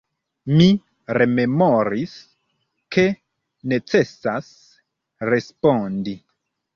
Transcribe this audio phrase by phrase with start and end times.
[0.59, 0.67] Mi
[1.17, 2.15] rememoris,
[2.95, 3.05] ke
[3.73, 4.49] necesas
[5.31, 6.15] respondi.